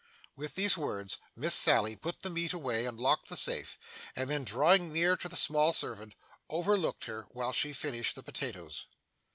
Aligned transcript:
With 0.35 0.55
those 0.55 0.75
words, 0.75 1.19
Miss 1.35 1.53
Sally 1.53 1.95
put 1.95 2.23
the 2.23 2.31
meat 2.31 2.53
away 2.53 2.87
and 2.87 2.99
locked 2.99 3.29
the 3.29 3.37
safe, 3.37 3.77
and 4.15 4.31
then 4.31 4.43
drawing 4.43 4.91
near 4.91 5.15
to 5.15 5.29
the 5.29 5.35
small 5.35 5.73
servant, 5.73 6.15
overlooked 6.49 7.05
her 7.05 7.27
while 7.33 7.51
she 7.53 7.71
finished 7.71 8.15
the 8.15 8.23
potatoes. 8.23 8.87